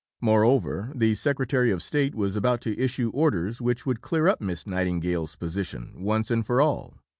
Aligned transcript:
Moreover 0.19 0.91
the 0.95 1.13
Secretary 1.13 1.69
of 1.69 1.83
State 1.83 2.15
was 2.15 2.35
about 2.35 2.59
to 2.61 2.75
issue 2.75 3.11
orders 3.13 3.61
which 3.61 3.85
would 3.85 4.01
clear 4.01 4.27
up 4.27 4.41
Miss 4.41 4.65
Nightingale's 4.65 5.35
position 5.35 5.93
once 5.99 6.31
and 6.31 6.43
for 6.43 6.59
all. 6.59 6.95